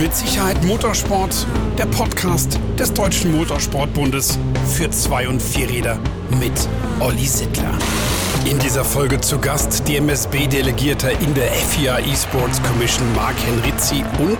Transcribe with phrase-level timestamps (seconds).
[0.00, 1.46] Mit Sicherheit Motorsport,
[1.76, 5.98] der Podcast des Deutschen Motorsportbundes für Zwei- und Vierräder
[6.40, 6.52] mit
[7.00, 7.74] Olli Sittler.
[8.50, 14.38] In dieser Folge zu Gast DMSB-Delegierter in der FIA Esports Commission Mark Henrizzi und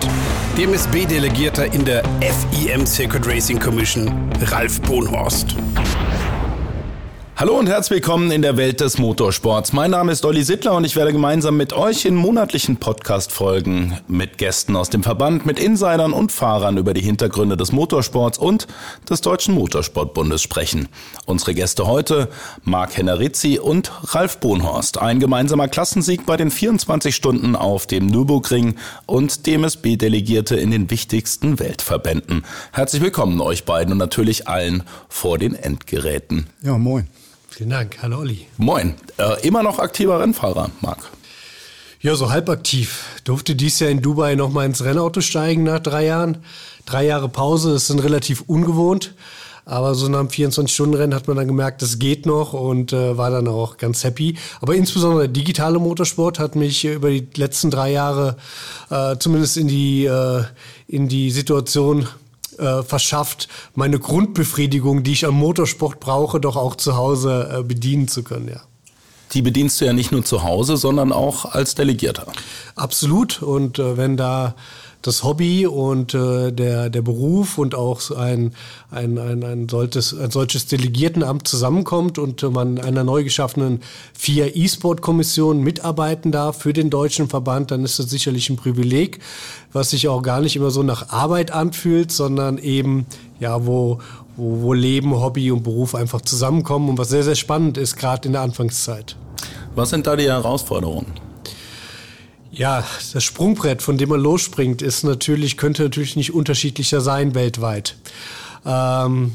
[0.57, 5.55] DMSB-Delegierter in der FIM Circuit Racing Commission Ralf Bohnhorst.
[7.37, 9.73] Hallo und herzlich willkommen in der Welt des Motorsports.
[9.73, 14.37] Mein Name ist Olli Sittler und ich werde gemeinsam mit euch in monatlichen Podcast-Folgen mit
[14.37, 18.67] Gästen aus dem Verband, mit Insidern und Fahrern über die Hintergründe des Motorsports und
[19.09, 20.87] des Deutschen Motorsportbundes sprechen.
[21.25, 22.27] Unsere Gäste heute
[22.63, 24.99] Marc Hennerizzi und Ralf Bohnhorst.
[24.99, 28.75] Ein gemeinsamer Klassensieg bei den 24 Stunden auf dem Nürburgring
[29.07, 32.45] und DMSB-Delegierte in den wichtigsten Weltverbänden.
[32.71, 36.45] Herzlich willkommen euch beiden und natürlich allen vor den Endgeräten.
[36.61, 37.07] Ja, moin.
[37.61, 37.99] Vielen Dank.
[38.01, 38.47] Hallo Olli.
[38.57, 38.95] Moin.
[39.17, 41.11] Äh, immer noch aktiver Rennfahrer, Marc.
[41.99, 43.05] Ja, so halb aktiv.
[43.23, 46.39] Durfte dies Jahr in Dubai nochmal ins Rennauto steigen nach drei Jahren.
[46.87, 49.13] Drei Jahre Pause, das ist relativ ungewohnt.
[49.63, 53.29] Aber so nach einem 24-Stunden-Rennen hat man dann gemerkt, das geht noch und äh, war
[53.29, 54.39] dann auch ganz happy.
[54.59, 58.37] Aber insbesondere der digitale Motorsport hat mich über die letzten drei Jahre
[58.89, 60.45] äh, zumindest in die, äh,
[60.87, 62.07] in die Situation
[62.59, 68.07] äh, verschafft, meine Grundbefriedigung, die ich am Motorsport brauche, doch auch zu Hause äh, bedienen
[68.07, 68.61] zu können, ja.
[69.33, 72.27] Die bedienst du ja nicht nur zu Hause, sondern auch als Delegierter.
[72.75, 73.41] Absolut.
[73.41, 74.55] Und äh, wenn da
[75.01, 78.53] das Hobby und äh, der, der Beruf und auch ein,
[78.91, 83.81] ein, ein, ein, solches, ein solches Delegiertenamt zusammenkommt und man einer neu geschaffenen
[84.13, 89.19] FIA E-Sport-Kommission mitarbeiten darf für den deutschen Verband, dann ist das sicherlich ein Privileg,
[89.73, 93.05] was sich auch gar nicht immer so nach Arbeit anfühlt, sondern eben,
[93.39, 93.99] ja, wo,
[94.35, 98.27] wo, wo Leben, Hobby und Beruf einfach zusammenkommen und was sehr, sehr spannend ist, gerade
[98.27, 99.15] in der Anfangszeit.
[99.75, 101.30] Was sind da die Herausforderungen?
[102.51, 107.95] Ja, das Sprungbrett, von dem man losspringt, ist natürlich, könnte natürlich nicht unterschiedlicher sein weltweit.
[108.65, 109.31] Ähm,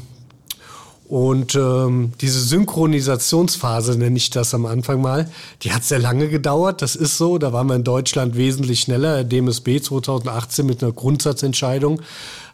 [1.07, 5.29] und ähm, diese Synchronisationsphase nenne ich das am Anfang mal,
[5.61, 6.81] die hat sehr lange gedauert.
[6.81, 7.37] Das ist so.
[7.37, 9.23] Da waren wir in Deutschland wesentlich schneller.
[9.23, 12.01] DMSB 2018 mit einer Grundsatzentscheidung,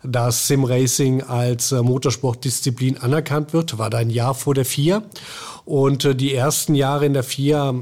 [0.04, 5.02] dass Simracing als äh, Motorsportdisziplin anerkannt wird, war da ein Jahr vor der FIA.
[5.66, 7.74] Und äh, die ersten Jahre in der FIA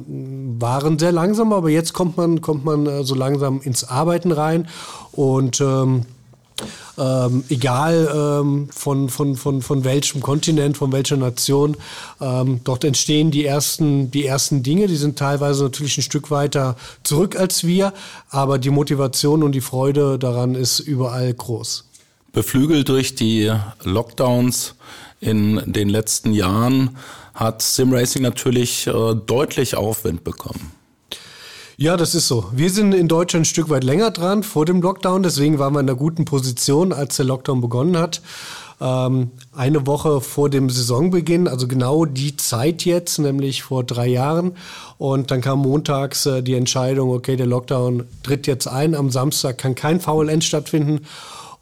[0.61, 4.67] waren sehr langsam, aber jetzt kommt man, kommt man äh, so langsam ins Arbeiten rein.
[5.11, 6.05] Und ähm,
[6.97, 11.77] ähm, egal ähm, von, von, von, von welchem Kontinent, von welcher Nation.
[12.19, 16.75] Ähm, dort entstehen die ersten, die ersten Dinge, die sind teilweise natürlich ein Stück weiter
[17.03, 17.93] zurück als wir,
[18.29, 21.85] aber die Motivation und die Freude daran ist überall groß.
[22.33, 23.51] Beflügelt durch die
[23.83, 24.75] Lockdowns
[25.19, 26.97] in den letzten Jahren
[27.33, 30.71] hat Simracing natürlich äh, deutlich Aufwind bekommen.
[31.77, 32.45] Ja, das ist so.
[32.51, 35.23] Wir sind in Deutschland ein Stück weit länger dran vor dem Lockdown.
[35.23, 38.21] Deswegen waren wir in einer guten Position, als der Lockdown begonnen hat.
[38.79, 44.53] Ähm, eine Woche vor dem Saisonbeginn, also genau die Zeit jetzt, nämlich vor drei Jahren.
[44.97, 48.93] Und dann kam montags äh, die Entscheidung, okay, der Lockdown tritt jetzt ein.
[48.93, 51.05] Am Samstag kann kein VLN stattfinden.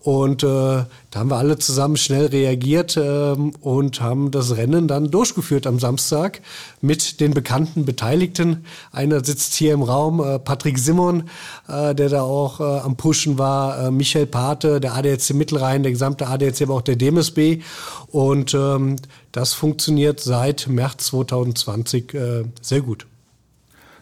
[0.02, 5.12] Und äh, da haben wir alle zusammen schnell reagiert ähm, und haben das Rennen dann
[5.12, 6.42] durchgeführt am Samstag
[6.80, 8.64] mit den bekannten Beteiligten.
[8.94, 11.30] Einer sitzt hier im Raum, äh, Patrick Simon,
[11.68, 15.92] äh, der da auch äh, am Pushen war, äh, Michael Pate, der ADAC Mittelrhein, der
[15.92, 17.60] gesamte ADAC, aber auch der DMSB.
[18.08, 18.96] Und ähm,
[19.34, 23.06] das funktioniert seit März 2020 äh, sehr gut.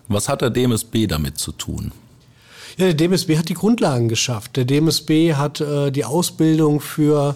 [0.07, 1.91] Was hat der DMSB damit zu tun?
[2.77, 4.55] Ja, der DMSB hat die Grundlagen geschafft.
[4.55, 7.35] Der DMSB hat äh, die Ausbildung für,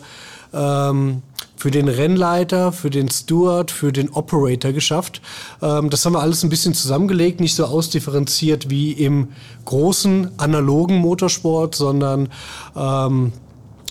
[0.53, 1.23] ähm,
[1.55, 5.19] für den Rennleiter, für den Steward, für den Operator geschafft.
[5.63, 9.29] Ähm, das haben wir alles ein bisschen zusammengelegt, nicht so ausdifferenziert wie im
[9.65, 12.29] großen analogen Motorsport, sondern
[12.75, 13.33] ähm,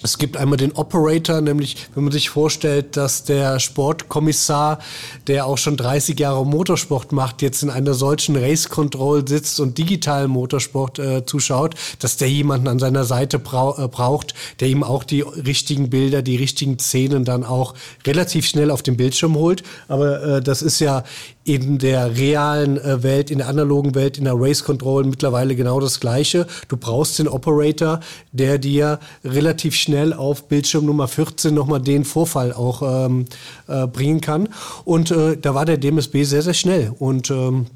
[0.03, 4.78] es gibt einmal den Operator, nämlich wenn man sich vorstellt, dass der Sportkommissar,
[5.27, 9.78] der auch schon 30 Jahre Motorsport macht, jetzt in einer solchen Race Control sitzt und
[9.78, 14.82] digitalen Motorsport äh, zuschaut, dass der jemanden an seiner Seite brau äh, braucht, der ihm
[14.82, 17.75] auch die richtigen Bilder, die richtigen Szenen dann auch
[18.06, 19.62] relativ schnell auf den Bildschirm holt.
[19.88, 21.05] Aber äh, das ist ja
[21.44, 25.81] in der realen äh, Welt, in der analogen Welt, in der Race Control mittlerweile genau
[25.81, 26.46] das Gleiche.
[26.69, 28.00] Du brauchst den Operator,
[28.32, 33.25] der dir relativ schnell auf Bildschirm Nummer 14 nochmal den Vorfall auch ähm,
[33.69, 34.48] äh, bringen kann.
[34.84, 37.66] Und äh, da war der DMSB sehr, sehr schnell und ähm,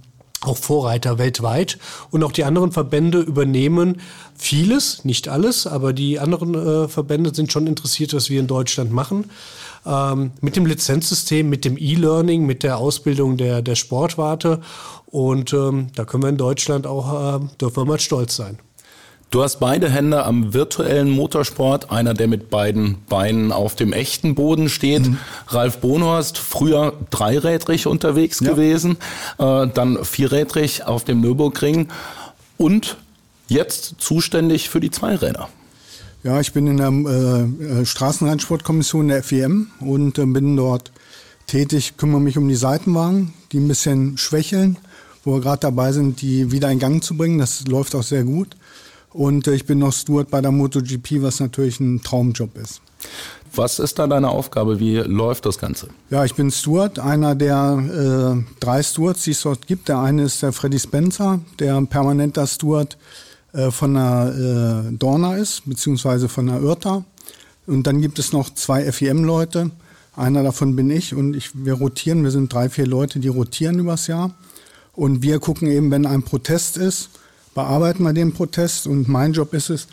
[0.46, 1.79] auch Vorreiter weltweit.
[2.11, 4.00] Und auch die anderen Verbände übernehmen
[4.37, 8.93] vieles, nicht alles, aber die anderen äh, Verbände sind schon interessiert, was wir in Deutschland
[8.93, 9.31] machen
[9.87, 14.61] ähm, mit dem Lizenzsystem, mit dem E-Learning, mit der Ausbildung der, der Sportwarte.
[15.06, 18.58] Und ähm, da können wir in Deutschland auch, äh, dürfen wir mal stolz sein.
[19.34, 24.36] Du hast beide Hände am virtuellen Motorsport, einer, der mit beiden Beinen auf dem echten
[24.36, 25.08] Boden steht.
[25.08, 25.19] Mhm.
[25.48, 28.52] Ralf Bonhorst, früher dreirädrig unterwegs ja.
[28.52, 28.96] gewesen,
[29.38, 31.88] äh, dann vierrädrig auf dem Nürburgring
[32.58, 32.96] und
[33.48, 35.48] jetzt zuständig für die Zweiräder.
[36.22, 40.92] Ja, ich bin in der äh, äh Straßenrennsportkommission der FEM und äh, bin dort
[41.48, 44.76] tätig, kümmere mich um die Seitenwagen, die ein bisschen schwächeln,
[45.25, 47.40] wo wir gerade dabei sind, die wieder in Gang zu bringen.
[47.40, 48.54] Das läuft auch sehr gut.
[49.14, 52.82] Und äh, ich bin noch Steward bei der MotoGP, was natürlich ein Traumjob ist.
[53.55, 54.81] Was ist da deine Aufgabe?
[54.81, 55.88] Wie läuft das Ganze?
[56.11, 59.88] Ja, ich bin Steward, einer der äh, drei Stewards, die es dort gibt.
[59.88, 62.99] Der eine ist der Freddy Spencer, der permanenter Steward
[63.52, 67.05] äh, von der äh, Dorna ist, beziehungsweise von der Irta.
[67.69, 69.70] Und dann gibt es noch zwei FEM-Leute.
[70.17, 72.25] Einer davon bin ich und ich, wir rotieren.
[72.25, 74.32] Wir sind drei, vier Leute, die rotieren übers Jahr.
[74.93, 77.10] Und wir gucken eben, wenn ein Protest ist,
[77.55, 78.87] bearbeiten wir den Protest.
[78.87, 79.87] Und mein Job ist es,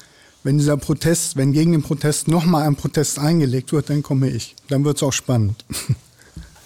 [0.44, 4.56] wenn dieser Protest, wenn gegen den Protest nochmal ein Protest eingelegt wird, dann komme ich.
[4.69, 5.66] Dann wird es auch spannend.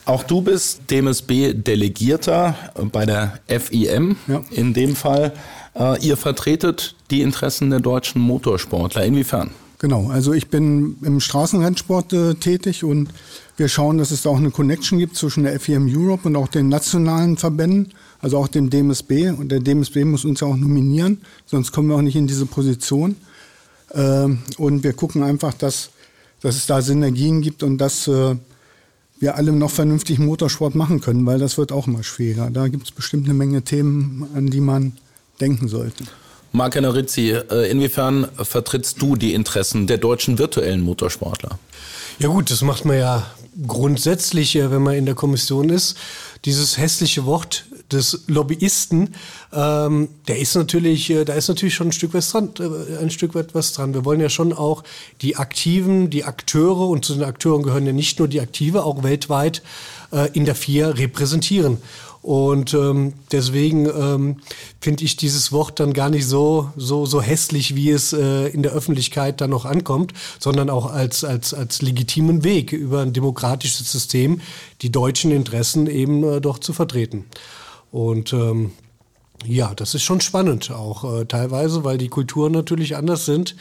[0.08, 2.56] Auch du bist DMSB-Delegierter
[2.92, 4.44] bei der FIM ja.
[4.52, 5.34] in dem Fall.
[5.74, 9.04] Äh, ihr vertretet die Interessen der deutschen Motorsportler.
[9.04, 9.50] Inwiefern?
[9.80, 13.10] Genau, also ich bin im Straßenrennsport äh, tätig und
[13.58, 16.48] wir schauen, dass es da auch eine Connection gibt zwischen der FIM Europe und auch
[16.48, 17.92] den nationalen Verbänden,
[18.26, 19.30] also auch dem DMSB.
[19.30, 22.48] Und der DMSB muss uns ja auch nominieren, sonst kommen wir auch nicht in diese
[22.48, 23.18] Position.
[23.94, 25.92] Ähm, und wir gucken einfach, dass,
[26.42, 28.36] dass es da Synergien gibt und dass äh,
[29.20, 32.50] wir alle noch vernünftig Motorsport machen können, weil das wird auch immer schwieriger.
[32.50, 34.94] Da gibt es bestimmt eine Menge Themen, an die man
[35.40, 36.04] denken sollte.
[36.52, 41.60] Marc Hennerizzi, äh, inwiefern vertrittst du die Interessen der deutschen virtuellen Motorsportler?
[42.18, 43.28] Ja gut, das macht man ja
[43.68, 45.96] grundsätzlich, wenn man in der Kommission ist.
[46.46, 49.16] Dieses hässliche Wort des Lobbyisten,
[49.54, 53.10] ähm, der ist natürlich, äh, da ist natürlich schon ein Stück weit dran, äh, ein
[53.10, 53.94] Stück weit was dran.
[53.94, 54.84] Wir wollen ja schon auch
[55.22, 59.04] die Aktiven, die Akteure und zu den Akteuren gehören ja nicht nur die Aktive, auch
[59.04, 59.62] weltweit
[60.12, 61.78] äh, in der FIA repräsentieren.
[62.26, 64.38] Und ähm, deswegen ähm,
[64.82, 68.64] finde ich dieses Wort dann gar nicht so, so, so hässlich, wie es äh, in
[68.64, 73.92] der Öffentlichkeit dann noch ankommt, sondern auch als, als, als legitimen Weg über ein demokratisches
[73.92, 74.42] System
[74.82, 77.26] die deutschen Interessen eben äh, doch zu vertreten.
[77.96, 78.72] Und ähm,
[79.46, 83.56] ja, das ist schon spannend auch äh, teilweise, weil die Kulturen natürlich anders sind.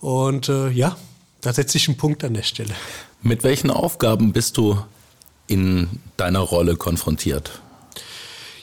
[0.00, 0.98] Und äh, ja,
[1.40, 2.74] da setze ich einen Punkt an der Stelle.
[3.22, 4.76] Mit welchen Aufgaben bist du
[5.46, 5.88] in
[6.18, 7.62] deiner Rolle konfrontiert?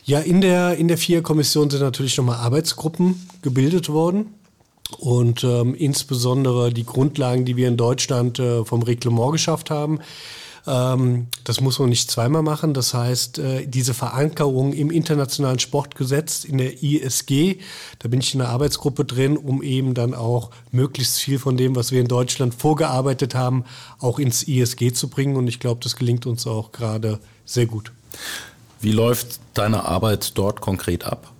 [0.03, 4.35] Ja, in der, in der FIA-Kommission sind natürlich nochmal Arbeitsgruppen gebildet worden.
[4.99, 9.99] Und ähm, insbesondere die Grundlagen, die wir in Deutschland äh, vom Reglement geschafft haben,
[10.67, 12.73] das muss man nicht zweimal machen.
[12.73, 17.59] Das heißt, äh, diese Verankerung im internationalen Sportgesetz, in der ISG,
[17.99, 21.77] da bin ich in einer Arbeitsgruppe drin, um eben dann auch möglichst viel von dem,
[21.77, 23.63] was wir in Deutschland vorgearbeitet haben,
[23.99, 25.37] auch ins ISG zu bringen.
[25.37, 27.93] Und ich glaube, das gelingt uns auch gerade sehr gut.
[28.81, 31.31] Wie läuft deine Arbeit dort konkret ab?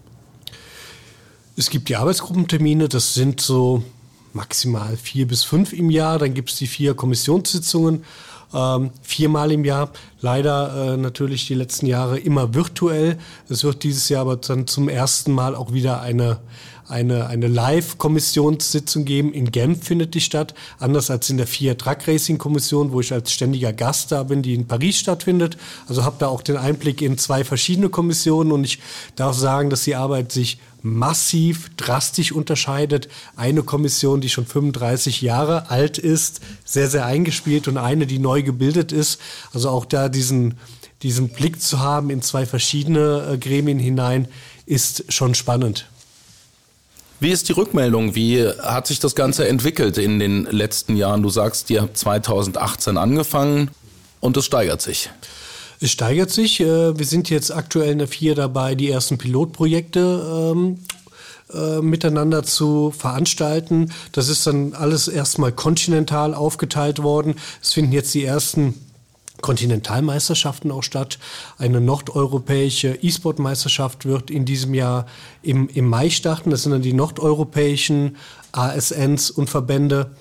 [1.58, 3.84] Es gibt die Arbeitsgruppentermine, das sind so
[4.32, 6.18] maximal vier bis fünf im Jahr.
[6.18, 8.06] Dann gibt es die vier Kommissionssitzungen,
[8.54, 9.90] ähm, viermal im Jahr.
[10.22, 13.18] Leider äh, natürlich die letzten Jahre immer virtuell.
[13.50, 16.40] Es wird dieses Jahr aber dann zum ersten Mal auch wieder eine
[16.88, 19.34] eine, eine Live-Kommissionssitzung geben.
[19.34, 23.12] In Genf findet die statt, anders als in der Fiat Truck Racing Kommission, wo ich
[23.12, 25.58] als ständiger Gast da bin, die in Paris stattfindet.
[25.88, 28.80] Also habe da auch den Einblick in zwei verschiedene Kommissionen und ich
[29.16, 33.10] darf sagen, dass die Arbeit sich massiv, drastisch unterscheidet.
[33.36, 38.44] Eine Kommission, die schon 35 Jahre alt ist, sehr, sehr eingespielt und eine, die neu
[38.44, 39.20] gebildet ist.
[39.54, 40.56] Also auch da diesen,
[41.04, 44.28] diesen Blick zu haben in zwei verschiedene äh, Gremien hinein,
[44.66, 45.88] ist schon spannend.
[47.20, 48.14] Wie ist die Rückmeldung?
[48.14, 51.24] Wie hat sich das Ganze entwickelt in den letzten Jahren?
[51.24, 53.72] Du sagst, ihr habt 2018 angefangen
[54.20, 55.10] und es steigert sich.
[55.82, 56.60] Es steigert sich.
[56.60, 60.78] Äh, wir sind jetzt aktuell in der Vier dabei, die ersten Pilotprojekte ähm,
[61.54, 63.92] äh, miteinander zu veranstalten.
[64.12, 67.34] Das ist dann alles erstmal kontinental aufgeteilt worden.
[67.64, 68.76] Es finden jetzt die ersten
[69.42, 71.20] Kontinentalmeisterschaften auch statt.
[71.58, 75.06] Eine nordeuropäische E-Sport-Meisterschaft wird in diesem Jahr
[75.42, 76.50] im, im Mai starten.
[76.50, 78.18] Das sind dann die nordeuropäischen
[78.52, 80.12] ASNs und Verbände.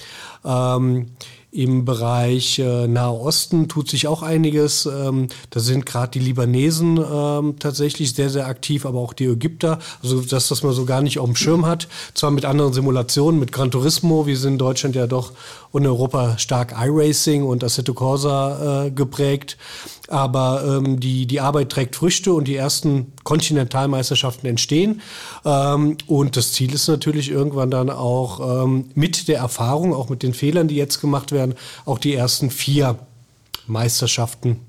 [0.44, 1.12] Ähm,
[1.52, 4.84] Im Bereich äh, Nahe Osten tut sich auch einiges.
[4.84, 9.78] Ähm, da sind gerade die Libanesen ähm, tatsächlich sehr, sehr aktiv, aber auch die Ägypter.
[10.02, 11.88] Also das, was man so gar nicht auf dem Schirm hat.
[12.14, 14.26] Zwar mit anderen Simulationen, mit Gran Turismo.
[14.26, 15.32] Wir sind in Deutschland ja doch
[15.76, 19.56] und Europa stark iRacing und Assetto Corsa äh, geprägt.
[20.08, 25.02] Aber ähm, die, die Arbeit trägt Früchte und die ersten Kontinentalmeisterschaften entstehen.
[25.44, 30.22] Ähm, und das Ziel ist natürlich irgendwann dann auch ähm, mit der Erfahrung, auch mit
[30.22, 31.45] den Fehlern, die jetzt gemacht werden,
[31.84, 32.98] auch die ersten vier
[33.66, 34.60] Meisterschaften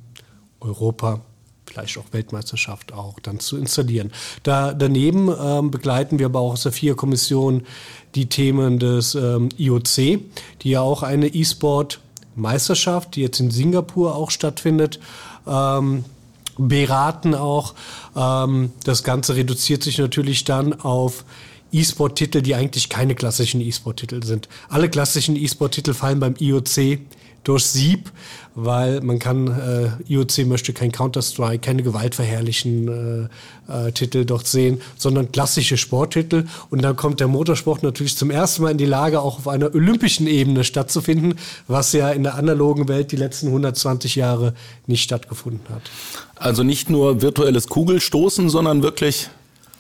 [0.59, 1.21] Europa,
[1.65, 4.11] vielleicht auch Weltmeisterschaft auch dann zu installieren.
[4.43, 7.63] Da, daneben ähm, begleiten wir aber auch aus der FIA-Kommission
[8.15, 10.21] die Themen des ähm, IOC,
[10.61, 14.99] die ja auch eine E-Sport-Meisterschaft, die jetzt in Singapur auch stattfindet,
[15.45, 16.05] ähm,
[16.57, 17.75] beraten auch.
[18.15, 21.23] Ähm, das Ganze reduziert sich natürlich dann auf
[21.71, 24.47] E-Sport-Titel, die eigentlich keine klassischen E-Sport-Titel sind.
[24.69, 26.99] Alle klassischen E-Sport-Titel fallen beim IOC
[27.47, 28.11] durch Sieb,
[28.55, 33.29] weil man kann, äh, IOC möchte kein Counter-Strike, keine gewaltverherrlichen
[33.69, 36.45] äh, äh, Titel dort sehen, sondern klassische Sporttitel.
[36.69, 39.73] Und dann kommt der Motorsport natürlich zum ersten Mal in die Lage, auch auf einer
[39.73, 41.35] olympischen Ebene stattzufinden,
[41.67, 44.53] was ja in der analogen Welt die letzten 120 Jahre
[44.85, 45.83] nicht stattgefunden hat.
[46.35, 49.29] Also nicht nur virtuelles Kugelstoßen, sondern wirklich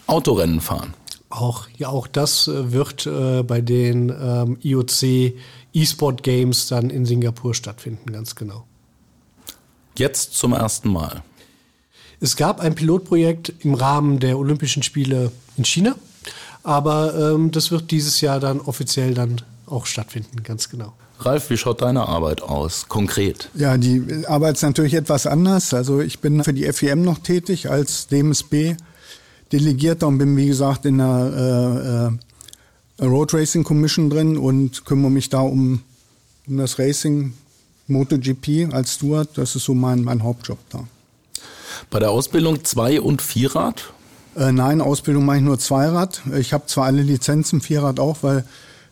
[0.05, 0.93] Autorennen fahren.
[1.29, 5.33] Auch, ja, auch das äh, wird äh, bei den ähm, IOC
[5.73, 8.65] E-Sport Games dann in Singapur stattfinden, ganz genau.
[9.97, 11.23] Jetzt zum ersten Mal.
[12.19, 15.95] Es gab ein Pilotprojekt im Rahmen der Olympischen Spiele in China,
[16.63, 20.93] aber ähm, das wird dieses Jahr dann offiziell dann auch stattfinden, ganz genau.
[21.19, 23.49] Ralf, wie schaut deine Arbeit aus, konkret?
[23.55, 25.73] Ja, die Arbeit ist natürlich etwas anders.
[25.73, 28.75] Also ich bin für die FEM noch tätig als DMSB
[29.51, 32.17] Delegierter und bin, wie gesagt, in der
[32.99, 35.81] äh, äh, Road Racing Commission drin und kümmere mich da um,
[36.47, 37.33] um das Racing
[37.87, 39.29] MotoGP als Steward.
[39.35, 40.83] Das ist so mein, mein Hauptjob da.
[41.89, 43.93] Bei der Ausbildung Zwei- und Vierrad?
[44.35, 46.21] Äh, nein, Ausbildung mache ich nur Zweirad.
[46.37, 48.45] Ich habe zwar alle Lizenzen, Vierrad auch, weil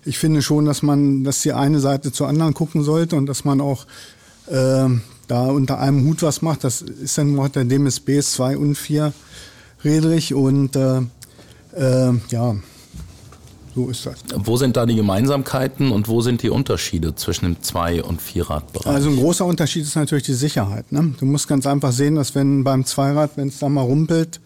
[0.05, 3.43] ich finde schon, dass man, dass die eine Seite zur anderen gucken sollte und dass
[3.43, 3.85] man auch
[4.47, 4.87] äh,
[5.27, 6.63] da unter einem Hut was macht.
[6.63, 9.13] Das ist dann noch der DMSB 2 und 4
[9.83, 11.01] Redrich und äh,
[11.75, 12.55] äh, ja,
[13.75, 14.15] so ist das.
[14.35, 18.87] Wo sind da die Gemeinsamkeiten und wo sind die Unterschiede zwischen dem Zwei- und Vierradbereich?
[18.87, 20.93] Also ein großer Unterschied ist natürlich die Sicherheit.
[20.93, 21.13] Ne?
[21.19, 24.39] Du musst ganz einfach sehen, dass wenn beim Zweirad, wenn es da mal rumpelt,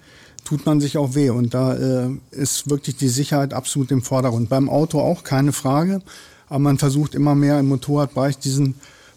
[0.46, 1.30] tut man sich auch weh.
[1.30, 4.50] Und da äh, ist wirklich die Sicherheit absolut im Vordergrund.
[4.50, 6.02] Beim Auto auch keine Frage,
[6.48, 8.76] aber man versucht immer mehr im Motorradbereich diesen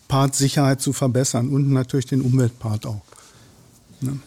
[0.09, 3.01] Part Sicherheit zu verbessern und natürlich den Umweltpart auch.
[4.03, 4.19] Ne?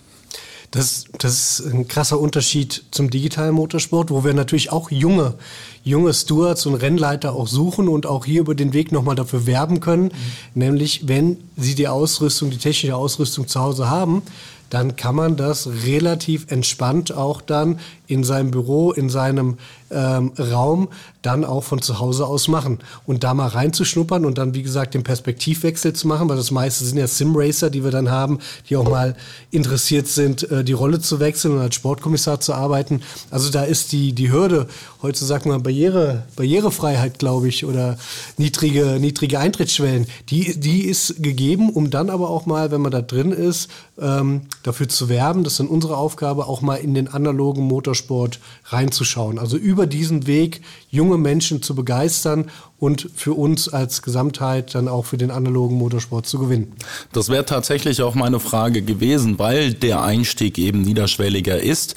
[0.72, 5.36] Das, das ist ein krasser Unterschied zum digitalen Motorsport, wo wir natürlich auch junge,
[5.84, 9.80] junge Stewards und Rennleiter auch suchen und auch hier über den Weg nochmal dafür werben
[9.80, 10.06] können.
[10.06, 10.12] Mhm.
[10.54, 14.24] Nämlich, wenn sie die Ausrüstung, die technische Ausrüstung zu Hause haben,
[14.70, 19.58] dann kann man das relativ entspannt auch dann in seinem Büro, in seinem
[19.92, 20.90] ähm, Raum
[21.22, 22.80] dann auch von zu Hause aus machen.
[23.06, 26.86] Und da mal reinzuschnuppern und dann, wie gesagt, den Perspektivwechsel zu machen, weil das meiste
[26.86, 29.16] sind ja Simracer, die wir dann haben, die auch mal
[29.52, 33.02] interessiert sind, äh, die Rolle zu wechseln und als Sportkommissar zu arbeiten.
[33.32, 34.68] Also da ist die, die Hürde,
[35.02, 37.98] heute sagt man Barriere, Barrierefreiheit, glaube ich, oder
[38.38, 43.02] niedrige, niedrige Eintrittsschwellen, die, die ist gegeben, um dann aber auch mal, wenn man da
[43.02, 43.70] drin ist,
[44.00, 47.64] ähm, dafür zu werben, das ist dann unsere Aufgabe, auch mal in den analogen
[47.96, 49.40] Motorsport reinzuschauen.
[49.40, 55.06] Also über diesen Weg junge Menschen zu begeistern und für uns als Gesamtheit dann auch
[55.06, 56.74] für den analogen Motorsport zu gewinnen.
[57.14, 61.96] Das wäre tatsächlich auch meine Frage gewesen, weil der Einstieg eben niederschwelliger ist.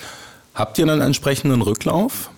[0.54, 2.30] Habt ihr einen entsprechenden Rücklauf?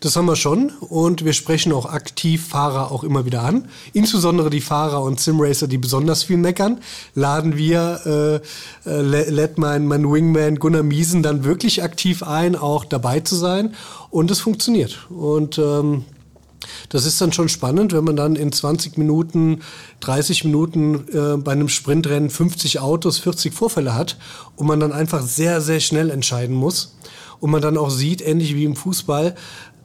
[0.00, 3.68] Das haben wir schon und wir sprechen auch aktiv Fahrer auch immer wieder an.
[3.92, 6.80] Insbesondere die Fahrer und Simracer, die besonders viel meckern,
[7.14, 8.42] laden wir,
[8.86, 13.36] äh, äh, lädt mein, mein Wingman Gunnar Miesen dann wirklich aktiv ein, auch dabei zu
[13.36, 13.74] sein
[14.10, 15.06] und es funktioniert.
[15.10, 16.04] Und ähm,
[16.88, 19.60] das ist dann schon spannend, wenn man dann in 20 Minuten,
[20.00, 24.16] 30 Minuten äh, bei einem Sprintrennen 50 Autos, 40 Vorfälle hat
[24.56, 26.96] und man dann einfach sehr, sehr schnell entscheiden muss.
[27.38, 29.34] Und man dann auch sieht, ähnlich wie im Fußball,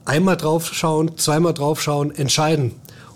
[0.04, 2.72] einmal draufschauen, zweimal draufschauen, entscheiden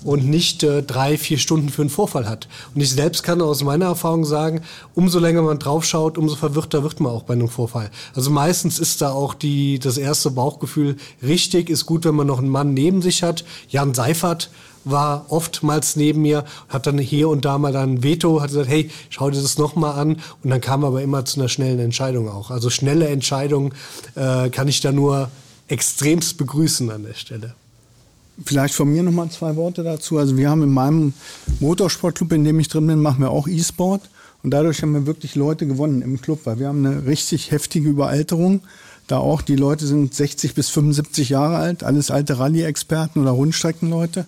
[0.06, 2.48] und nicht äh, drei, vier Stunden für einen Vorfall hat.
[2.74, 4.62] Und ich selbst kann aus meiner Erfahrung sagen,
[4.94, 7.90] umso länger man draufschaut, umso verwirrter wird man auch bei einem Vorfall.
[8.14, 12.38] Also meistens ist da auch die, das erste Bauchgefühl richtig, ist gut, wenn man noch
[12.38, 13.44] einen Mann neben sich hat.
[13.68, 14.50] Jan Seifert
[14.84, 18.88] war oftmals neben mir, hat dann hier und da mal dann Veto, hat gesagt, hey,
[19.10, 20.20] schau dir das nochmal an.
[20.44, 22.52] Und dann kam aber immer zu einer schnellen Entscheidung auch.
[22.52, 23.74] Also schnelle Entscheidungen
[24.14, 25.28] äh, kann ich da nur
[25.68, 27.54] extremst begrüßen an der Stelle.
[28.44, 30.18] Vielleicht von mir nochmal zwei Worte dazu.
[30.18, 31.14] Also wir haben in meinem
[31.60, 34.08] Motorsportclub, in dem ich drin bin, machen wir auch E-Sport.
[34.42, 37.88] Und dadurch haben wir wirklich Leute gewonnen im Club, weil wir haben eine richtig heftige
[37.88, 38.60] Überalterung.
[39.06, 44.26] Da auch die Leute sind 60 bis 75 Jahre alt, alles alte Rallye-Experten oder Rundstreckenleute.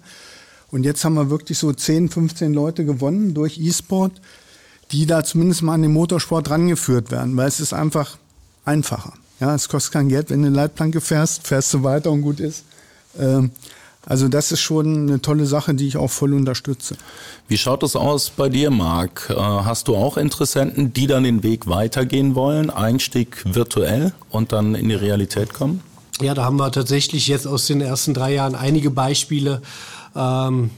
[0.71, 4.21] Und jetzt haben wir wirklich so 10, 15 Leute gewonnen durch E-Sport,
[4.91, 8.19] die da zumindest mal an den Motorsport rangeführt werden, weil es ist einfach
[8.65, 9.13] einfacher.
[9.41, 12.41] Ja, es kostet kein Geld, wenn du eine Leitplanke fährst, fährst du weiter und gut
[12.41, 12.65] ist.
[13.19, 13.51] Ähm,
[14.05, 16.97] also das ist schon eine tolle Sache, die ich auch voll unterstütze.
[17.47, 19.29] Wie schaut es aus bei dir, Marc?
[19.29, 24.75] Äh, hast du auch Interessenten, die dann den Weg weitergehen wollen, Einstieg virtuell und dann
[24.75, 25.83] in die Realität kommen?
[26.21, 29.63] Ja, da haben wir tatsächlich jetzt aus den ersten drei Jahren einige Beispiele.
[30.17, 30.71] Ähm,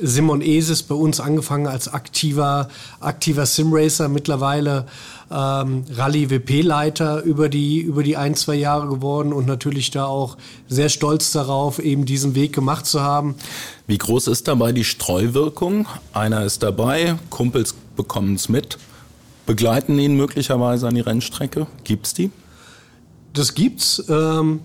[0.00, 2.68] Simon Eses bei uns angefangen als aktiver,
[3.00, 4.86] aktiver Simracer, mittlerweile
[5.30, 10.36] ähm, Rallye-WP-Leiter über die, über die ein, zwei Jahre geworden und natürlich da auch
[10.68, 13.34] sehr stolz darauf, eben diesen Weg gemacht zu haben.
[13.86, 15.86] Wie groß ist dabei die Streuwirkung?
[16.12, 18.78] Einer ist dabei, Kumpels bekommen es mit,
[19.46, 21.66] begleiten ihn möglicherweise an die Rennstrecke.
[21.84, 22.30] Gibt's die?
[23.32, 24.04] Das gibt's.
[24.08, 24.60] Ähm,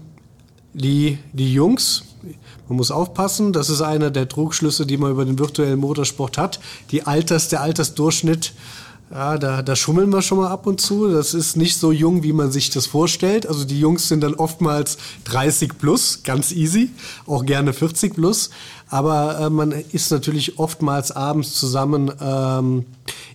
[0.77, 2.03] die, die Jungs,
[2.67, 6.59] man muss aufpassen, das ist einer der Trugschlüsse, die man über den virtuellen Motorsport hat.
[6.91, 8.53] Die Alters, der Altersdurchschnitt
[9.09, 11.07] ja, da, da schummeln wir schon mal ab und zu.
[11.07, 13.47] Das ist nicht so jung, wie man sich das vorstellt.
[13.47, 16.91] Also die Jungs sind dann oftmals 30 plus, ganz easy,
[17.25, 18.49] auch gerne 40 plus.
[18.89, 22.85] Aber äh, man ist natürlich oftmals abends zusammen ähm,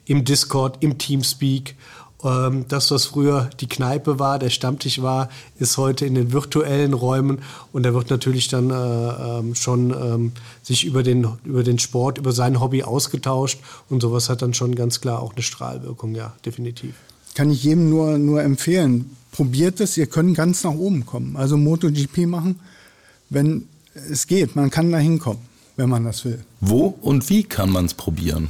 [0.04, 1.74] im Discord, im Teamspeak
[2.24, 6.94] ähm, das, was früher die Kneipe war, der Stammtisch war, ist heute in den virtuellen
[6.94, 7.38] Räumen
[7.72, 12.18] und da wird natürlich dann äh, ähm, schon ähm, sich über den, über den Sport,
[12.18, 16.32] über sein Hobby ausgetauscht und sowas hat dann schon ganz klar auch eine Strahlwirkung, ja,
[16.44, 16.94] definitiv.
[17.34, 19.16] Kann ich jedem nur, nur empfehlen.
[19.32, 21.36] Probiert es, ihr könnt ganz nach oben kommen.
[21.36, 22.60] Also MotoGP machen,
[23.30, 25.40] wenn es geht, man kann da hinkommen,
[25.76, 26.44] wenn man das will.
[26.60, 28.48] Wo und wie kann man es probieren?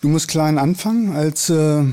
[0.00, 1.84] Du musst klein anfangen als äh,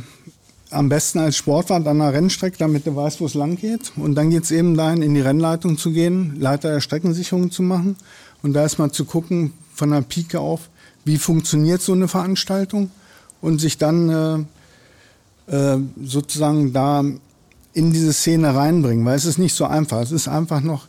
[0.73, 3.91] am besten als Sportwart an der Rennstrecke, damit du weißt, wo es lang geht.
[3.95, 7.63] Und dann geht es eben dahin, in die Rennleitung zu gehen, Leiter der Streckensicherung zu
[7.63, 7.95] machen
[8.41, 10.69] und da erstmal zu gucken, von der Pike auf,
[11.05, 12.91] wie funktioniert so eine Veranstaltung
[13.41, 14.47] und sich dann
[15.47, 17.03] äh, äh, sozusagen da
[17.73, 20.01] in diese Szene reinbringen, weil es ist nicht so einfach.
[20.01, 20.87] Es ist einfach noch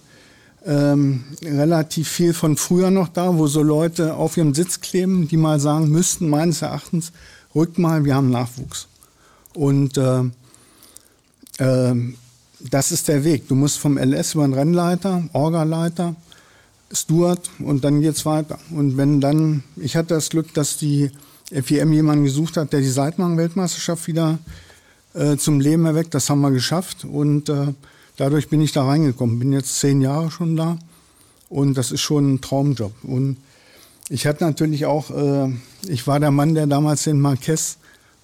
[0.67, 5.37] ähm, relativ viel von früher noch da, wo so Leute auf ihrem Sitz kleben, die
[5.37, 7.13] mal sagen müssten, meines Erachtens,
[7.55, 8.89] rückt mal, wir haben Nachwuchs.
[9.55, 10.23] Und äh,
[11.59, 11.95] äh,
[12.61, 13.49] das ist der Weg.
[13.49, 16.15] Du musst vom LS über den Rennleiter, Orgaleiter,
[16.93, 18.59] Steward und dann geht's weiter.
[18.71, 21.11] Und wenn dann, ich hatte das Glück, dass die
[21.51, 24.39] FIM jemanden gesucht hat, der die Seitenwagen-Weltmeisterschaft wieder
[25.15, 26.15] äh, zum Leben erweckt.
[26.15, 27.73] Das haben wir geschafft und äh,
[28.17, 29.39] dadurch bin ich da reingekommen.
[29.39, 30.79] Bin jetzt zehn Jahre schon da
[31.49, 32.93] und das ist schon ein Traumjob.
[33.03, 33.37] Und
[34.09, 35.53] ich hatte natürlich auch, äh,
[35.87, 37.79] ich war der Mann, der damals den Marquez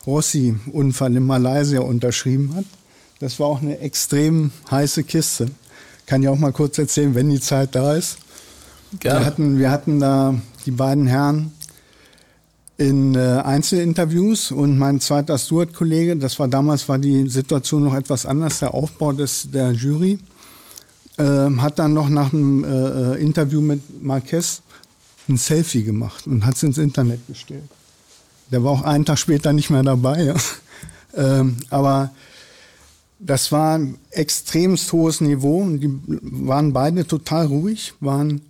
[0.06, 2.64] Rossi-Unfall in Malaysia unterschrieben hat.
[3.18, 5.48] Das war auch eine extrem heiße Kiste.
[6.06, 8.18] Kann ja auch mal kurz erzählen, wenn die Zeit da ist.
[9.00, 10.34] Wir hatten, wir hatten da
[10.66, 11.52] die beiden Herren
[12.80, 18.24] in äh, Einzelinterviews und mein zweiter Steward-Kollege, das war damals war die Situation noch etwas
[18.24, 20.18] anders, der Aufbau des, der Jury,
[21.18, 21.22] äh,
[21.58, 24.62] hat dann noch nach einem äh, äh, Interview mit Marquez
[25.28, 27.68] ein Selfie gemacht und hat es ins Internet gestellt.
[28.50, 30.34] Der war auch einen Tag später nicht mehr dabei.
[31.12, 32.12] Ähm, aber
[33.18, 38.42] das war ein extremst hohes Niveau die waren beide total ruhig, waren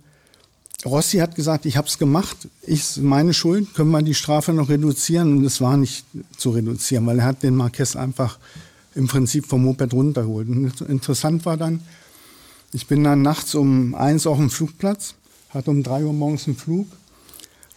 [0.85, 4.69] Rossi hat gesagt, ich habe es gemacht, ich meine Schuld, können wir die Strafe noch
[4.69, 5.37] reduzieren?
[5.37, 6.05] Und es war nicht
[6.37, 8.39] zu reduzieren, weil er hat den Marquez einfach
[8.95, 10.49] im Prinzip vom Moped runtergeholt.
[10.49, 11.81] Und interessant war dann,
[12.73, 15.13] ich bin dann nachts um eins auf dem Flugplatz,
[15.49, 16.87] hatte um drei Uhr morgens einen Flug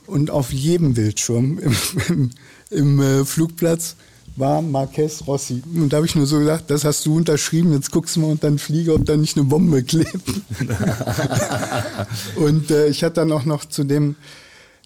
[0.06, 1.76] und auf jedem Bildschirm im,
[2.08, 2.30] im,
[2.70, 3.96] im äh, Flugplatz
[4.36, 5.62] war Marquez Rossi.
[5.74, 8.30] Und da habe ich nur so gedacht, das hast du unterschrieben, jetzt guckst du mal
[8.30, 10.14] unter den Flieger, ob da nicht eine Bombe klebt.
[12.36, 14.16] und äh, ich hatte dann auch noch zu dem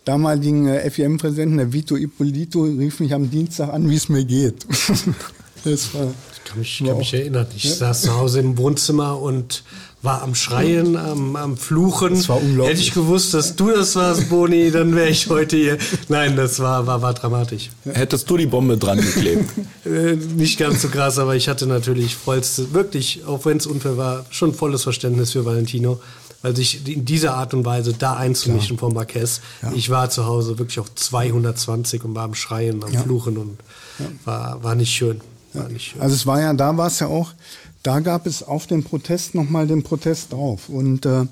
[0.04, 4.66] damaligen äh, FIM-Präsidenten, der Vito Ippolito, rief mich am Dienstag an, wie es mir geht.
[5.64, 7.46] das war, ich kann mich, kann mich erinnern.
[7.54, 7.74] Ich ja?
[7.74, 9.64] saß zu Hause im Wohnzimmer und
[10.02, 12.14] war am Schreien, am, am Fluchen.
[12.14, 12.70] Das war unglaublich.
[12.70, 15.78] Hätte ich gewusst, dass du das warst, Boni, dann wäre ich heute hier.
[16.08, 17.70] Nein, das war, war, war dramatisch.
[17.84, 19.44] Hättest du die Bombe dran geklebt?
[19.84, 23.96] Äh, nicht ganz so krass, aber ich hatte natürlich vollste, wirklich, auch wenn es unfair
[23.96, 26.00] war, schon volles Verständnis für Valentino.
[26.42, 28.80] Weil sich in dieser Art und Weise da einzumischen ja.
[28.80, 29.40] von Marquez.
[29.62, 29.72] Ja.
[29.74, 33.00] Ich war zu Hause wirklich auf 220 und war am Schreien, am ja.
[33.02, 33.58] Fluchen und
[34.24, 35.20] war, war nicht schön.
[35.78, 36.00] Schön.
[36.00, 37.32] Also es war ja, da war es ja auch,
[37.82, 40.68] da gab es auf den Protest nochmal den Protest drauf.
[40.68, 41.26] Und äh,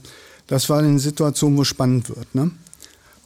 [0.46, 2.34] Das war eine Situation, wo es spannend wird.
[2.34, 2.50] Ne?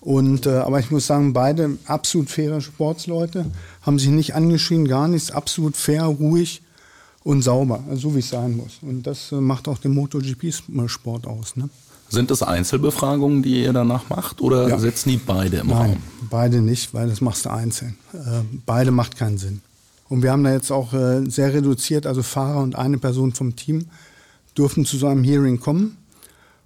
[0.01, 3.45] Und, äh, aber ich muss sagen, beide absolut faire Sportsleute,
[3.83, 6.63] haben sich nicht angeschrien, gar nichts, absolut fair, ruhig
[7.23, 8.79] und sauber, also so wie es sein muss.
[8.81, 11.57] Und das äh, macht auch den MotoGP-Sport aus.
[11.57, 11.69] Ne?
[12.09, 14.79] Sind das Einzelbefragungen, die ihr danach macht oder ja.
[14.79, 15.97] setzen die beide im Nein, Raum?
[16.31, 17.99] Beide nicht, weil das machst du einzeln.
[18.15, 19.61] Äh, beide macht keinen Sinn.
[20.11, 23.57] Und wir haben da jetzt auch äh, sehr reduziert, also Fahrer und eine Person vom
[23.57, 23.87] Team
[24.59, 25.97] dürfen zu so einem Hearing kommen.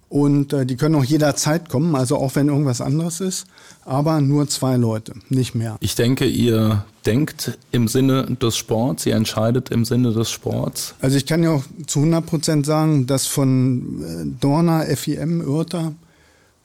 [0.09, 3.45] Und äh, die können auch jederzeit kommen, also auch wenn irgendwas anderes ist,
[3.85, 5.77] aber nur zwei Leute, nicht mehr.
[5.79, 10.95] Ich denke, ihr denkt im Sinne des Sports, ihr entscheidet im Sinne des Sports.
[10.99, 15.93] Also ich kann ja auch zu 100 Prozent sagen, dass von äh, Dorna, FIM, Örter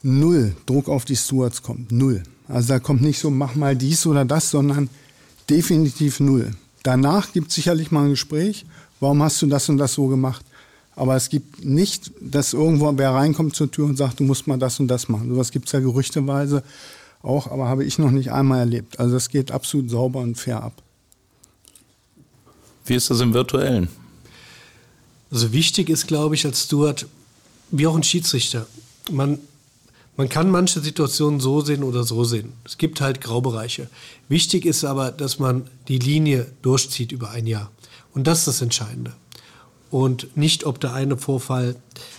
[0.02, 1.92] null Druck auf die Stewards kommt.
[1.92, 2.22] Null.
[2.48, 4.88] Also da kommt nicht so, mach mal dies oder das, sondern
[5.48, 6.52] definitiv null.
[6.82, 8.64] Danach gibt es sicherlich mal ein Gespräch.
[9.00, 10.44] Warum hast du das und das so gemacht?
[10.96, 14.58] Aber es gibt nicht, dass irgendwo wer reinkommt zur Tür und sagt, du musst mal
[14.58, 15.30] das und das machen.
[15.30, 16.62] Sowas gibt es ja gerüchteweise
[17.22, 18.98] auch, aber habe ich noch nicht einmal erlebt.
[18.98, 20.82] Also das geht absolut sauber und fair ab.
[22.86, 23.88] Wie ist das im Virtuellen?
[25.30, 27.06] Also wichtig ist, glaube ich, als Steward,
[27.70, 28.66] wie auch ein Schiedsrichter,
[29.10, 29.38] man,
[30.16, 32.52] man kann manche Situationen so sehen oder so sehen.
[32.64, 33.88] Es gibt halt Graubereiche.
[34.28, 37.70] Wichtig ist aber, dass man die Linie durchzieht über ein Jahr.
[38.12, 39.12] Und das ist das Entscheidende
[39.90, 41.76] und nicht, ob der eine Vorfall,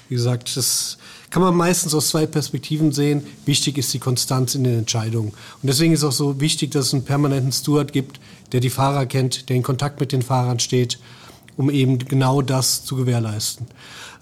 [0.09, 0.97] wie gesagt, das
[1.29, 3.23] kann man meistens aus zwei Perspektiven sehen.
[3.45, 5.29] Wichtig ist die Konstanz in den Entscheidungen.
[5.29, 8.19] Und deswegen ist auch so wichtig, dass es einen permanenten Steward gibt,
[8.51, 10.99] der die Fahrer kennt, der in Kontakt mit den Fahrern steht,
[11.61, 13.67] um eben genau das zu gewährleisten.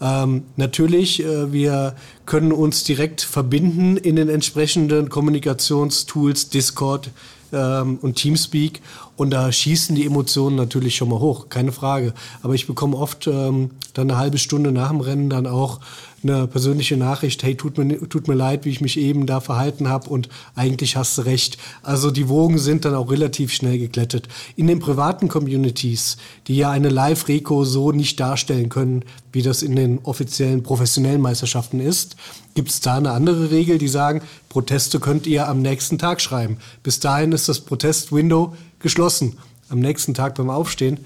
[0.02, 7.10] Ähm, natürlich, äh, wir können uns direkt verbinden in den entsprechenden Kommunikationstools, Discord,
[7.52, 8.82] ähm, und Teamspeak
[9.18, 12.14] und da schießen die Emotionen natürlich schon mal hoch, keine Frage.
[12.42, 15.80] Aber ich bekomme oft ähm, dann eine halbe Stunde nach dem Rennen dann auch
[16.24, 19.88] eine persönliche Nachricht, hey, tut mir, tut mir leid, wie ich mich eben da verhalten
[19.88, 21.58] habe und eigentlich hast du recht.
[21.84, 24.28] Also die Wogen sind dann auch relativ schnell geglättet.
[24.56, 29.76] In den privaten Communities, die ja eine Live-Reco so nicht darstellen können, wie das in
[29.76, 32.16] den offiziellen professionellen Meisterschaften ist,
[32.56, 36.58] gibt es da eine andere Regel, die sagen, Proteste könnt ihr am nächsten Tag schreiben.
[36.84, 39.38] Bis dahin ist das Protest-Window geschlossen.
[39.70, 41.00] Am nächsten Tag beim Aufstehen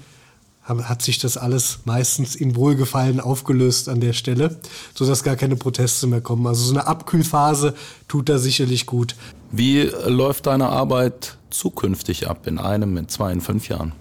[0.64, 4.56] hat sich das alles meistens in Wohlgefallen aufgelöst an der Stelle,
[4.94, 6.46] sodass gar keine Proteste mehr kommen.
[6.46, 7.74] Also so eine Abkühlphase
[8.08, 9.14] tut da sicherlich gut.
[9.50, 13.92] Wie läuft deine Arbeit zukünftig ab, in einem, in zwei, in fünf Jahren?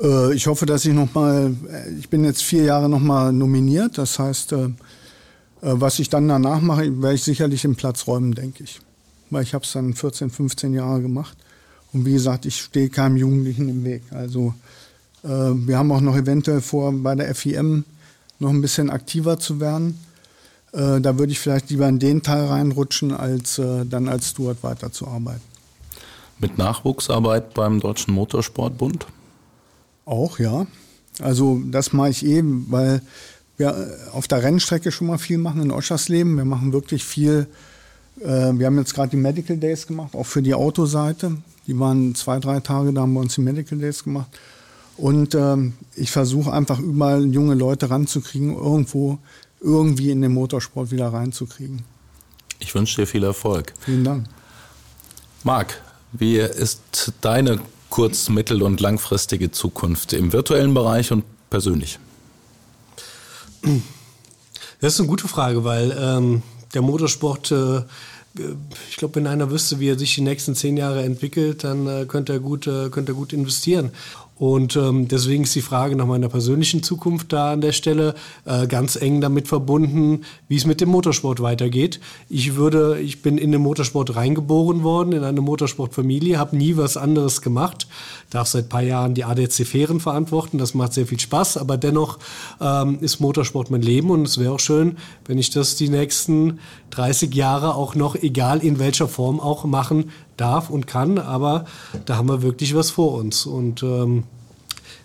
[0.00, 3.32] Äh, ich hoffe, dass ich noch mal, äh, ich bin jetzt vier Jahre noch mal
[3.32, 3.98] nominiert.
[3.98, 4.70] Das heißt, äh,
[5.60, 8.80] was ich dann danach mache, werde ich sicherlich den Platz räumen, denke ich.
[9.30, 11.36] Weil ich habe es dann 14, 15 Jahre gemacht.
[11.92, 14.02] Und wie gesagt, ich stehe keinem Jugendlichen im Weg.
[14.10, 14.77] Also äh,
[15.22, 17.84] wir haben auch noch eventuell vor, bei der FIM
[18.38, 19.98] noch ein bisschen aktiver zu werden.
[20.72, 24.62] Äh, da würde ich vielleicht lieber in den Teil reinrutschen, als äh, dann als Steward
[24.62, 25.42] weiterzuarbeiten.
[26.38, 29.06] Mit Nachwuchsarbeit beim Deutschen Motorsportbund?
[30.04, 30.66] Auch, ja.
[31.20, 33.02] Also das mache ich eben, weil
[33.56, 36.36] wir auf der Rennstrecke schon mal viel machen in Oschersleben.
[36.36, 37.48] Wir machen wirklich viel.
[38.14, 41.38] wir haben jetzt gerade die Medical Days gemacht, auch für die Autoseite.
[41.66, 44.28] Die waren zwei, drei Tage, da haben wir uns die Medical Days gemacht.
[44.98, 49.18] Und ähm, ich versuche einfach überall junge Leute ranzukriegen, irgendwo
[49.60, 51.82] irgendwie in den Motorsport wieder reinzukriegen.
[52.58, 53.72] Ich wünsche dir viel Erfolg.
[53.80, 54.26] Vielen Dank.
[55.44, 55.80] Marc,
[56.12, 61.98] wie ist deine kurz-, mittel- und langfristige Zukunft im virtuellen Bereich und persönlich?
[64.80, 66.42] Das ist eine gute Frage, weil ähm,
[66.74, 67.82] der Motorsport, äh,
[68.90, 72.04] ich glaube, wenn einer wüsste, wie er sich die nächsten zehn Jahre entwickelt, dann äh,
[72.06, 73.90] könnte, er gut, äh, könnte er gut investieren.
[74.38, 78.68] Und ähm, deswegen ist die Frage nach meiner persönlichen Zukunft da an der Stelle äh,
[78.68, 81.98] ganz eng damit verbunden, wie es mit dem Motorsport weitergeht.
[82.28, 86.96] Ich würde, ich bin in den Motorsport reingeboren worden, in eine Motorsportfamilie, habe nie was
[86.96, 87.88] anderes gemacht,
[88.30, 90.58] darf seit paar Jahren die ADC Fähren verantworten.
[90.58, 92.18] Das macht sehr viel Spaß, aber dennoch
[92.60, 96.60] ähm, ist Motorsport mein Leben und es wäre auch schön, wenn ich das die nächsten
[96.90, 101.66] 30 Jahre auch noch, egal in welcher Form auch machen darf und kann, aber
[102.06, 103.46] da haben wir wirklich was vor uns.
[103.46, 104.24] Und ähm,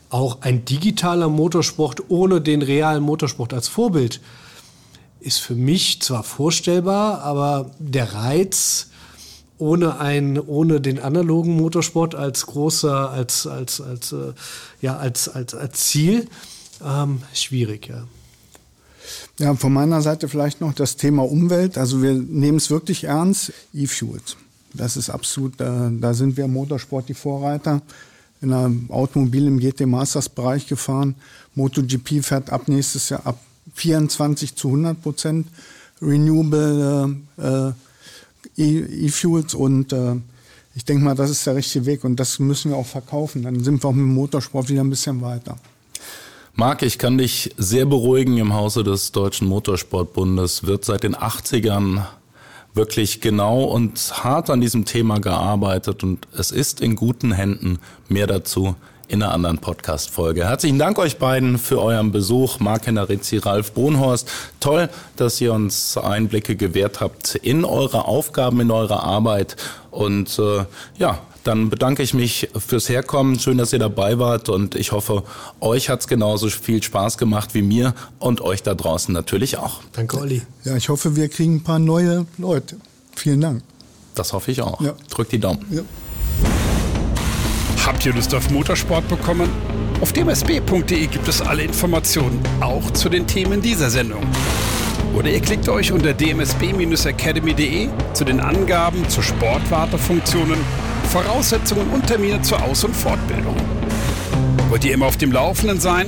[0.10, 4.22] auch ein digitaler Motorsport ohne den realen Motorsport als Vorbild
[5.20, 8.90] ist für mich zwar vorstellbar, aber der Reiz
[9.58, 14.34] ohne, ein, ohne den analogen Motorsport als großer, als, als, als, äh,
[14.82, 16.28] ja, als, als, als Ziel,
[16.86, 18.04] ähm, schwierig, ja.
[19.40, 21.78] Ja, von meiner Seite vielleicht noch das Thema Umwelt.
[21.78, 23.52] Also wir nehmen es wirklich ernst.
[23.74, 24.38] E-Fuels.
[24.74, 27.82] Das ist absolut, da, da sind wir im Motorsport die Vorreiter.
[28.42, 31.16] In einem Automobil im GT Masters Bereich gefahren.
[31.56, 33.40] MotoGP fährt ab nächstes Jahr ab
[33.76, 35.48] 24 zu 100 Prozent
[36.02, 37.72] Renewable äh,
[38.58, 40.16] E-Fuels und äh,
[40.76, 43.44] ich denke mal, das ist der richtige Weg und das müssen wir auch verkaufen.
[43.44, 45.56] Dann sind wir auch mit dem Motorsport wieder ein bisschen weiter.
[46.56, 48.38] Marc, ich kann dich sehr beruhigen.
[48.38, 52.06] Im Hause des Deutschen Motorsportbundes wird seit den 80ern
[52.74, 57.80] wirklich genau und hart an diesem Thema gearbeitet und es ist in guten Händen.
[58.10, 58.76] Mehr dazu
[59.08, 60.46] in einer anderen Podcast-Folge.
[60.46, 62.60] Herzlichen Dank euch beiden für euren Besuch.
[62.60, 64.30] Marc Hennerizzi, Ralf Brunhorst.
[64.60, 69.56] Toll, dass ihr uns Einblicke gewährt habt in eure Aufgaben, in eure Arbeit.
[69.92, 70.66] Und äh,
[70.98, 73.40] ja, dann bedanke ich mich fürs Herkommen.
[73.40, 75.24] Schön, dass ihr dabei wart und ich hoffe,
[75.60, 79.82] euch hat es genauso viel Spaß gemacht wie mir und euch da draußen natürlich auch.
[79.92, 80.42] Danke, Olli.
[80.64, 82.78] Ja, ich hoffe, wir kriegen ein paar neue Leute.
[83.16, 83.64] Vielen Dank.
[84.16, 84.80] Das hoffe ich auch.
[84.82, 84.94] Ja.
[85.10, 85.66] Drückt die Daumen.
[85.70, 85.82] Ja.
[87.86, 89.50] Habt ihr Lust auf Motorsport bekommen?
[90.00, 94.24] Auf dmsb.de gibt es alle Informationen, auch zu den Themen dieser Sendung.
[95.14, 100.58] Oder ihr klickt euch unter dmsb-academy.de zu den Angaben zu Sportwartefunktionen,
[101.12, 103.56] Voraussetzungen und Termine zur Aus- und Fortbildung.
[104.70, 106.08] Wollt ihr immer auf dem Laufenden sein?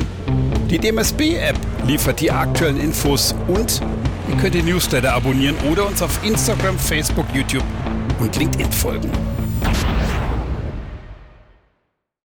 [0.70, 3.82] Die DMSB-App liefert die aktuellen Infos und
[4.30, 7.66] ihr könnt den Newsletter abonnieren oder uns auf Instagram, Facebook, YouTube
[8.20, 9.12] und LinkedIn folgen.